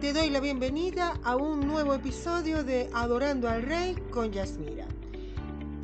[0.00, 4.88] Te doy la bienvenida a un nuevo episodio de Adorando al Rey con Yasmira.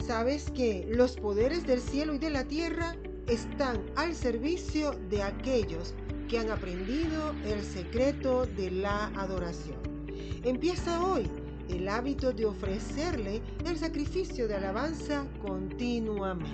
[0.05, 2.97] Sabes que los poderes del cielo y de la tierra
[3.29, 5.95] están al servicio de aquellos
[6.29, 9.79] que han aprendido el secreto de la adoración.
[10.43, 11.31] Empieza hoy
[11.69, 16.51] el hábito de ofrecerle el sacrificio de alabanza continuamente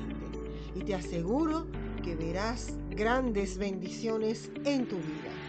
[0.74, 1.68] y te aseguro
[2.04, 5.45] que verás grandes bendiciones en tu vida.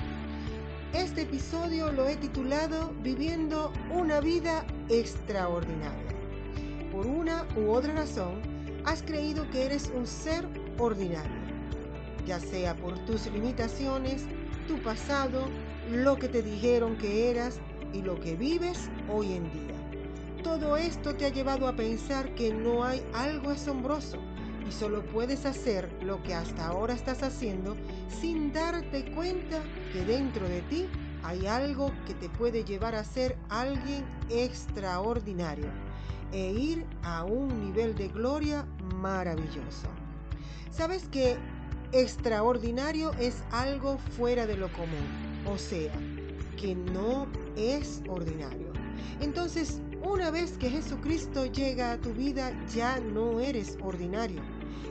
[0.93, 6.15] Este episodio lo he titulado Viviendo una vida extraordinaria.
[6.91, 8.41] Por una u otra razón,
[8.85, 10.47] has creído que eres un ser
[10.79, 11.41] ordinario,
[12.25, 14.23] ya sea por tus limitaciones,
[14.67, 15.49] tu pasado,
[15.91, 17.59] lo que te dijeron que eras
[17.93, 19.75] y lo que vives hoy en día.
[20.41, 24.19] Todo esto te ha llevado a pensar que no hay algo asombroso
[24.67, 27.75] y solo puedes hacer lo que hasta ahora estás haciendo
[28.09, 29.63] sin darte cuenta
[29.93, 30.87] que dentro de ti
[31.23, 35.67] hay algo que te puede llevar a ser alguien extraordinario
[36.31, 39.87] e ir a un nivel de gloria maravilloso.
[40.69, 41.37] ¿Sabes que
[41.93, 45.07] extraordinario es algo fuera de lo común?
[45.45, 45.93] O sea,
[46.57, 48.73] que no es ordinario.
[49.21, 54.41] Entonces, una vez que Jesucristo llega a tu vida, ya no eres ordinario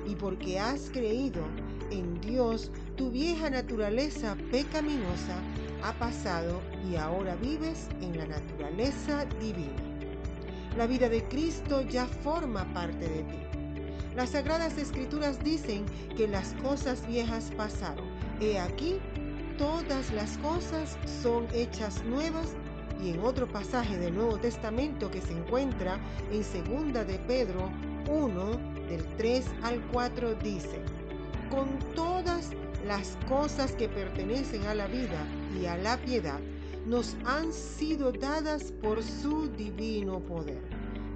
[0.06, 1.42] y porque has creído
[1.90, 5.36] en Dios, tu vieja naturaleza pecaminosa
[5.82, 6.60] ha pasado
[6.90, 9.82] y ahora vives en la naturaleza divina.
[10.76, 13.38] La vida de Cristo ya forma parte de ti.
[14.14, 15.84] Las sagradas escrituras dicen
[16.16, 18.06] que las cosas viejas pasaron.
[18.40, 18.98] He aquí,
[19.58, 22.54] todas las cosas son hechas nuevas
[23.02, 25.98] y en otro pasaje del Nuevo Testamento que se encuentra
[26.32, 27.70] en segunda de Pedro
[28.08, 30.80] 1 del 3 al 4 dice,
[31.50, 32.50] con todas
[32.86, 35.24] las cosas que pertenecen a la vida
[35.60, 36.40] y a la piedad,
[36.86, 40.62] nos han sido dadas por su divino poder,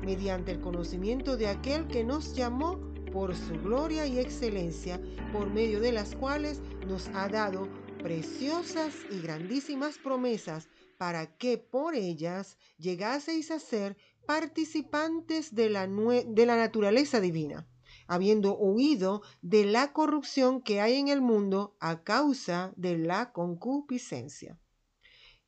[0.02, 2.78] mediante el conocimiento de aquel que nos llamó
[3.12, 5.00] por su gloria y excelencia,
[5.32, 7.68] por medio de las cuales nos ha dado
[8.02, 10.68] preciosas y grandísimas promesas
[10.98, 17.66] para que por ellas llegaseis a ser participantes de la, de la naturaleza divina,
[18.06, 24.58] habiendo huido de la corrupción que hay en el mundo a causa de la concupiscencia.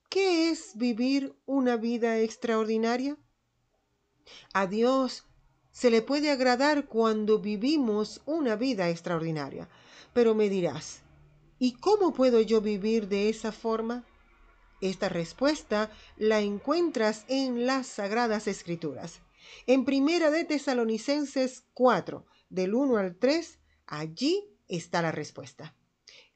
[0.09, 3.17] ¿Qué es vivir una vida extraordinaria?
[4.53, 5.25] A Dios
[5.71, 9.69] se le puede agradar cuando vivimos una vida extraordinaria,
[10.13, 11.03] pero me dirás,
[11.59, 14.05] ¿y cómo puedo yo vivir de esa forma?
[14.83, 19.21] Esta respuesta la encuentras en las Sagradas Escrituras.
[19.69, 25.77] En Primera de Tesalonicenses 4, del 1 al 3, allí está la respuesta.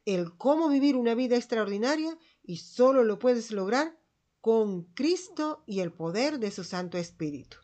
[0.04, 3.98] El cómo vivir una vida extraordinaria y solo lo puedes lograr
[4.40, 7.56] con Cristo y el poder de su Santo Espíritu.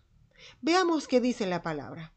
[0.62, 2.12] Veamos qué dice la palabra.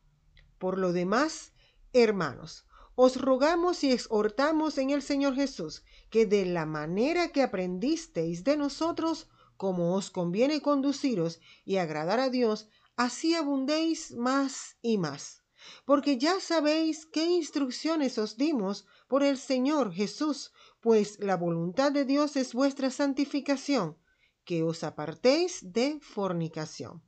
[0.57, 1.53] Por lo demás,
[1.93, 2.64] hermanos,
[2.95, 8.55] os rogamos y exhortamos en el Señor Jesús que de la manera que aprendisteis de
[8.57, 15.43] nosotros, como os conviene conduciros y agradar a Dios, así abundéis más y más.
[15.85, 22.05] Porque ya sabéis qué instrucciones os dimos por el Señor Jesús, pues la voluntad de
[22.05, 23.97] Dios es vuestra santificación,
[24.45, 27.03] que os apartéis de fornicación.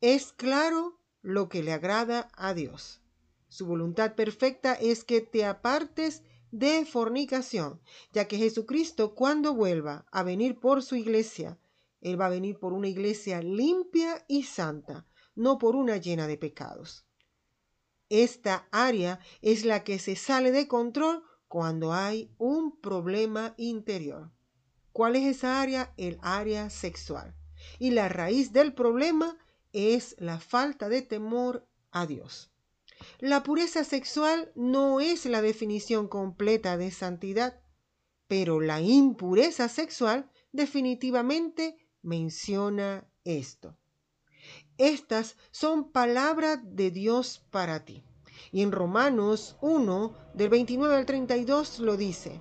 [0.00, 2.99] Es claro lo que le agrada a Dios.
[3.50, 6.22] Su voluntad perfecta es que te apartes
[6.52, 7.80] de fornicación,
[8.12, 11.58] ya que Jesucristo cuando vuelva a venir por su iglesia,
[12.00, 16.38] Él va a venir por una iglesia limpia y santa, no por una llena de
[16.38, 17.04] pecados.
[18.08, 24.30] Esta área es la que se sale de control cuando hay un problema interior.
[24.92, 25.92] ¿Cuál es esa área?
[25.96, 27.34] El área sexual.
[27.80, 29.36] Y la raíz del problema
[29.72, 32.49] es la falta de temor a Dios.
[33.18, 37.60] La pureza sexual no es la definición completa de santidad,
[38.28, 43.76] pero la impureza sexual definitivamente menciona esto.
[44.78, 48.02] Estas son palabras de Dios para ti.
[48.52, 52.40] Y en Romanos 1, del 29 al 32 lo dice,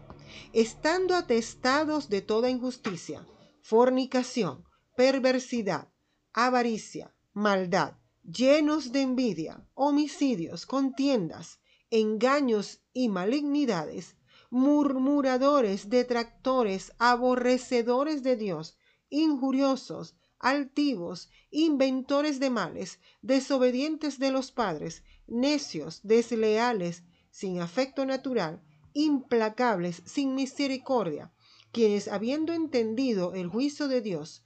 [0.54, 3.26] estando atestados de toda injusticia,
[3.62, 4.64] fornicación,
[4.96, 5.90] perversidad,
[6.34, 7.99] avaricia, maldad,
[8.32, 11.60] llenos de envidia, homicidios, contiendas,
[11.90, 14.18] engaños y malignidades,
[14.52, 18.78] murmuradores, detractores, aborrecedores de Dios,
[19.10, 28.62] injuriosos, altivos, inventores de males, desobedientes de los padres, necios, desleales, sin afecto natural,
[28.94, 31.34] implacables, sin misericordia,
[31.72, 34.44] quienes habiendo entendido el juicio de Dios,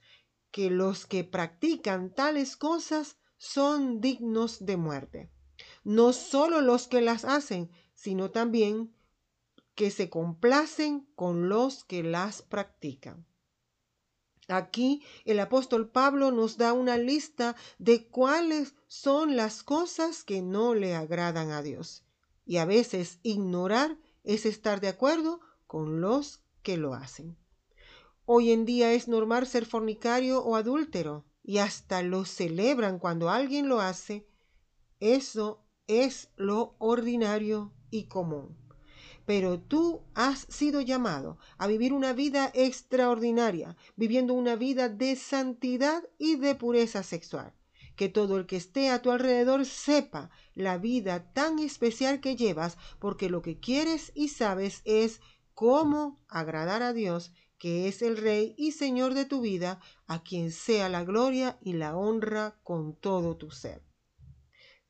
[0.50, 5.30] que los que practican tales cosas son dignos de muerte.
[5.84, 8.94] No solo los que las hacen, sino también
[9.74, 13.26] que se complacen con los que las practican.
[14.48, 20.74] Aquí el apóstol Pablo nos da una lista de cuáles son las cosas que no
[20.74, 22.02] le agradan a Dios.
[22.46, 27.36] Y a veces ignorar es estar de acuerdo con los que lo hacen.
[28.24, 33.68] Hoy en día es normal ser fornicario o adúltero y hasta lo celebran cuando alguien
[33.68, 34.26] lo hace.
[34.98, 38.56] Eso es lo ordinario y común.
[39.26, 46.02] Pero tú has sido llamado a vivir una vida extraordinaria, viviendo una vida de santidad
[46.18, 47.54] y de pureza sexual.
[47.96, 52.76] Que todo el que esté a tu alrededor sepa la vida tan especial que llevas,
[52.98, 55.20] porque lo que quieres y sabes es
[55.54, 60.52] cómo agradar a Dios, que es el Rey y Señor de tu vida, a quien
[60.52, 63.82] sea la gloria y la honra con todo tu ser.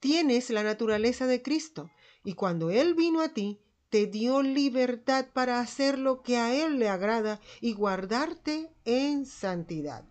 [0.01, 1.91] Tienes la naturaleza de Cristo,
[2.25, 6.79] y cuando Él vino a ti, te dio libertad para hacer lo que a Él
[6.79, 10.05] le agrada y guardarte en santidad.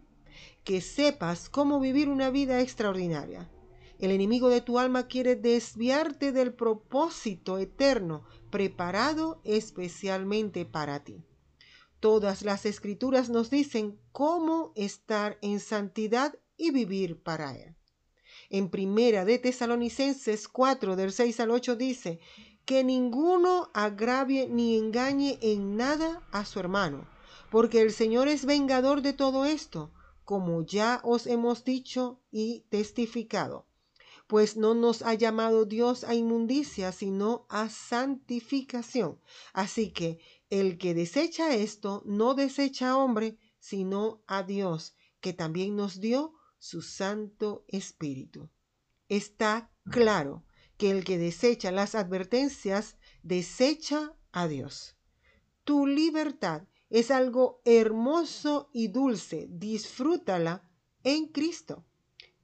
[0.63, 3.49] Que sepas cómo vivir una vida extraordinaria.
[3.99, 11.23] El enemigo de tu alma quiere desviarte del propósito eterno preparado especialmente para ti.
[12.03, 17.77] Todas las escrituras nos dicen cómo estar en santidad y vivir para Él.
[18.49, 22.19] En primera de Tesalonicenses 4 del 6 al 8 dice,
[22.65, 27.07] que ninguno agravie ni engañe en nada a su hermano,
[27.49, 29.93] porque el Señor es vengador de todo esto,
[30.25, 33.65] como ya os hemos dicho y testificado.
[34.27, 39.21] Pues no nos ha llamado Dios a inmundicia, sino a santificación.
[39.53, 40.19] Así que
[40.59, 46.35] el que desecha esto, no desecha a hombre, sino a Dios, que también nos dio
[46.59, 48.51] su Santo Espíritu.
[49.09, 50.45] Está claro
[50.77, 54.95] que el que desecha las advertencias desecha a Dios.
[55.63, 59.47] Tu libertad es algo hermoso y dulce.
[59.49, 60.69] Disfrútala
[61.03, 61.83] en Cristo.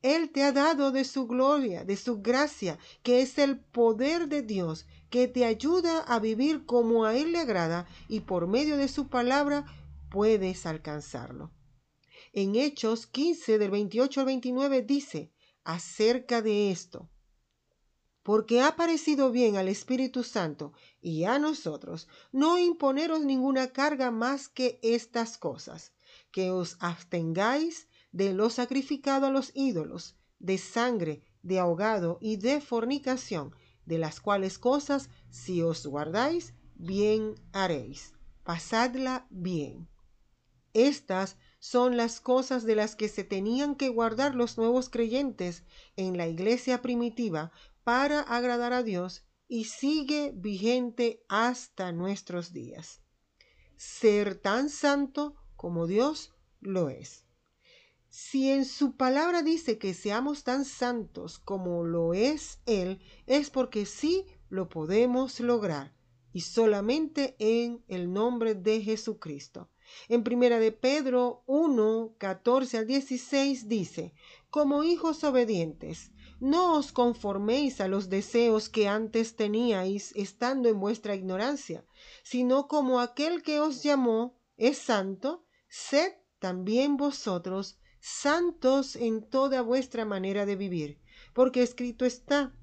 [0.02, 4.42] Él te ha dado de su gloria, de su gracia, que es el poder de
[4.42, 8.88] Dios, que te ayuda a vivir como a Él le agrada y por medio de
[8.88, 9.66] su palabra
[10.10, 11.52] puedes alcanzarlo.
[12.32, 15.32] En Hechos 15 del 28 al 29 dice
[15.64, 17.10] acerca de esto
[18.30, 24.48] porque ha parecido bien al Espíritu Santo y a nosotros no imponeros ninguna carga más
[24.48, 25.94] que estas cosas,
[26.30, 32.62] que os abstengáis de lo sacrificado a los ídolos, de sangre, de ahogado y de
[32.62, 33.54] fornicación,
[33.86, 38.14] de las cuales cosas, si os guardáis, bien haréis.
[38.44, 39.88] Pasadla bien.
[40.74, 45.64] Estas son las cosas de las que se tenían que guardar los nuevos creyentes
[45.98, 47.52] en la iglesia primitiva
[47.84, 53.02] para agradar a Dios y sigue vigente hasta nuestros días.
[53.76, 57.26] Ser tan santo como Dios lo es.
[58.12, 63.86] Si en su palabra dice que seamos tan santos como lo es Él, es porque
[63.86, 65.94] sí lo podemos lograr
[66.34, 69.70] y solamente en el nombre de Jesucristo.
[70.08, 74.14] En primera de Pedro 1, 14 al 16 dice,
[74.50, 81.14] como hijos obedientes, no os conforméis a los deseos que antes teníais estando en vuestra
[81.14, 81.86] ignorancia,
[82.24, 90.06] sino como aquel que os llamó es santo, sed también vosotros santos en toda vuestra
[90.06, 91.00] manera de vivir,
[91.34, 92.56] porque escrito está,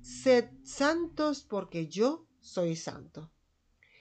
[0.00, 3.30] sed santos porque yo soy santo.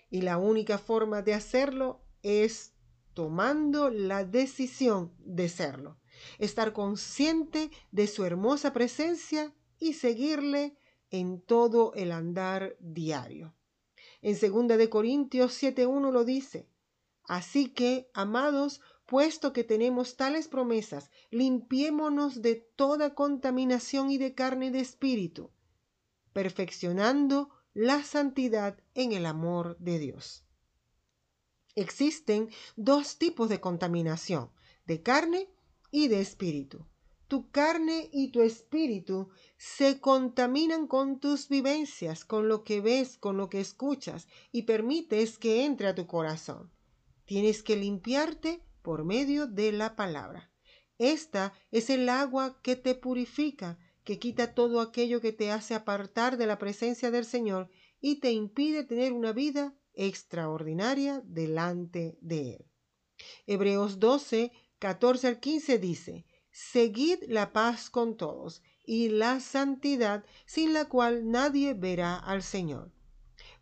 [0.10, 2.74] Y la única forma de hacerlo es
[3.14, 5.98] tomando la decisión de serlo
[6.40, 10.78] estar consciente de su hermosa presencia y seguirle
[11.10, 13.56] en todo el andar diario.
[14.22, 16.70] En 2 de Corintios 7:1 lo dice:
[17.26, 24.72] Así que, amados, puesto que tenemos tales promesas, limpiémonos de toda contaminación y de carne
[24.72, 25.52] de espíritu,
[26.32, 30.46] perfeccionando la santidad en el amor de Dios.
[31.76, 34.52] Existen dos tipos de contaminación,
[34.86, 35.50] de carne
[35.90, 36.86] y de espíritu.
[37.28, 43.38] Tu carne y tu espíritu se contaminan con tus vivencias, con lo que ves, con
[43.38, 46.72] lo que escuchas y permites que entre a tu corazón.
[47.26, 50.52] Tienes que limpiarte por medio de la palabra.
[51.00, 56.38] Esta es el agua que te purifica, que quita todo aquello que te hace apartar
[56.38, 62.66] de la presencia del Señor y te impide tener una vida extraordinaria delante de Él.
[63.48, 70.74] Hebreos 12, 14 al 15 dice, Seguid la paz con todos y la santidad sin
[70.74, 72.92] la cual nadie verá al Señor.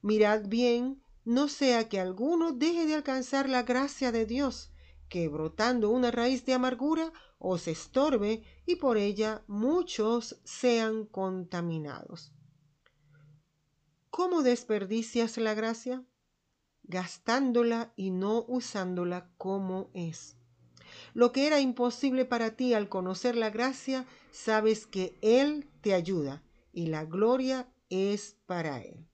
[0.01, 4.70] Mirad bien, no sea que alguno deje de alcanzar la gracia de Dios,
[5.11, 12.31] que brotando una raíz de amargura os estorbe y por ella muchos sean contaminados.
[14.09, 16.05] ¿Cómo desperdicias la gracia?
[16.83, 20.37] Gastándola y no usándola como es.
[21.13, 26.41] Lo que era imposible para ti al conocer la gracia, sabes que Él te ayuda
[26.71, 29.09] y la gloria es para Él.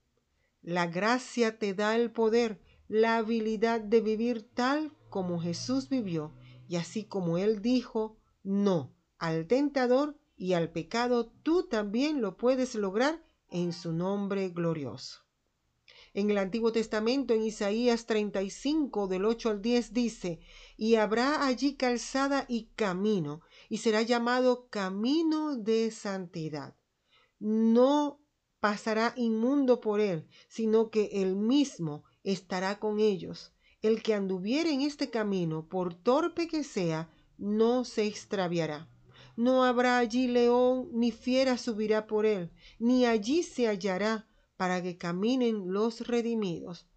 [0.62, 6.34] La gracia te da el poder, la habilidad de vivir tal como Jesús vivió
[6.66, 12.74] y así como Él dijo, no, al tentador y al pecado tú también lo puedes
[12.74, 15.20] lograr en su nombre glorioso.
[16.14, 20.40] En el Antiguo Testamento, en Isaías 35, del 8 al 10, dice,
[20.76, 26.74] y habrá allí calzada y camino, y será llamado camino de santidad.
[27.38, 28.20] No
[28.60, 33.52] pasará inmundo por él, sino que él mismo estará con ellos.
[33.80, 38.88] El que anduviere en este camino, por torpe que sea, no se extraviará.
[39.36, 44.98] No habrá allí león, ni fiera subirá por él, ni allí se hallará para que
[44.98, 46.88] caminen los redimidos.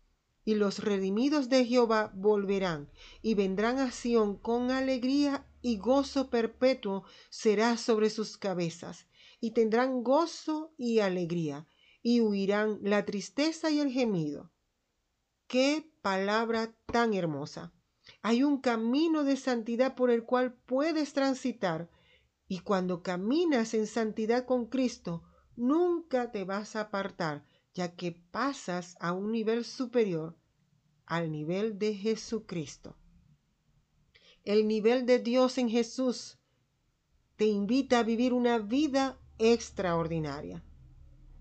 [0.43, 2.89] Y los redimidos de Jehová volverán
[3.21, 9.05] y vendrán a Sión con alegría y gozo perpetuo será sobre sus cabezas.
[9.39, 11.67] Y tendrán gozo y alegría
[12.01, 14.51] y huirán la tristeza y el gemido.
[15.51, 17.73] Qué palabra tan hermosa.
[18.21, 21.89] Hay un camino de santidad por el cual puedes transitar
[22.47, 25.23] y cuando caminas en santidad con Cristo,
[25.57, 27.43] nunca te vas a apartar
[27.73, 30.37] ya que pasas a un nivel superior
[31.05, 32.95] al nivel de Jesucristo.
[34.45, 36.39] El nivel de Dios en Jesús
[37.35, 40.63] te invita a vivir una vida extraordinaria.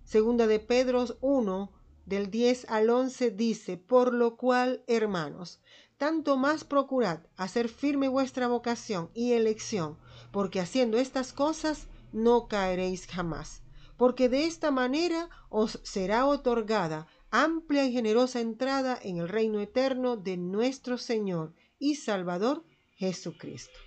[0.02, 1.79] Segunda de Pedro 1,
[2.10, 5.60] del 10 al 11 dice, por lo cual, hermanos,
[5.96, 9.98] tanto más procurad hacer firme vuestra vocación y elección,
[10.30, 13.62] porque haciendo estas cosas no caeréis jamás
[14.00, 20.16] porque de esta manera os será otorgada amplia y generosa entrada en el reino eterno
[20.16, 22.64] de nuestro Señor y Salvador
[22.96, 23.78] Jesucristo.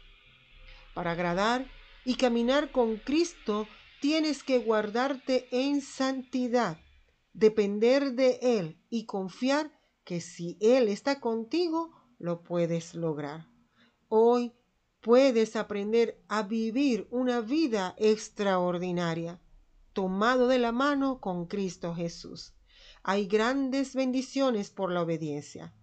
[0.94, 1.66] Para agradar
[2.06, 3.68] y caminar con Cristo
[4.02, 6.78] tienes que guardarte en santidad,
[7.34, 9.72] depender de Él y confiar
[10.04, 13.48] que si Él está contigo, lo puedes lograr.
[14.08, 14.54] Hoy
[15.02, 19.42] puedes aprender a vivir una vida extraordinaria
[19.94, 22.54] tomado de la mano con Cristo Jesús.
[23.04, 25.76] Hay grandes bendiciones por la obediencia.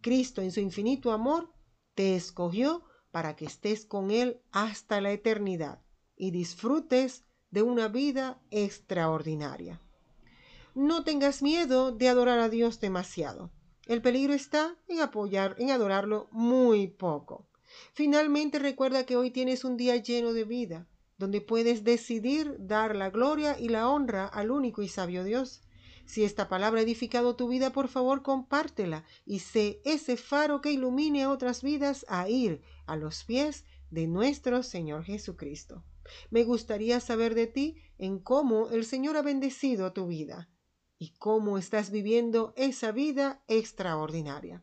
[0.00, 1.52] Cristo en su infinito amor
[1.94, 5.82] te escogió para que estés con Él hasta la eternidad
[6.16, 9.80] y disfrutes de una vida extraordinaria.
[10.78, 13.50] No tengas miedo de adorar a Dios demasiado.
[13.86, 17.48] El peligro está en apoyar, en adorarlo muy poco.
[17.94, 23.08] Finalmente recuerda que hoy tienes un día lleno de vida donde puedes decidir dar la
[23.08, 25.62] gloria y la honra al único y sabio Dios.
[26.04, 30.72] Si esta palabra ha edificado tu vida, por favor, compártela y sé ese faro que
[30.72, 35.84] ilumine a otras vidas a ir a los pies de nuestro Señor Jesucristo.
[36.28, 40.50] Me gustaría saber de ti en cómo el Señor ha bendecido tu vida
[40.98, 44.62] y cómo estás viviendo esa vida extraordinaria.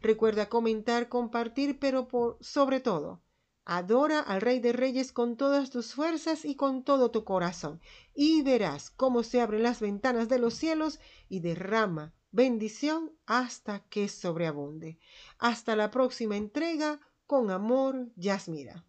[0.00, 3.22] Recuerda comentar, compartir, pero por sobre todo,
[3.64, 7.80] Adora al Rey de Reyes con todas tus fuerzas y con todo tu corazón,
[8.12, 10.98] y verás cómo se abren las ventanas de los cielos
[11.28, 14.98] y derrama bendición hasta que sobreabunde.
[15.38, 18.84] Hasta la próxima entrega, con amor, Yasmira.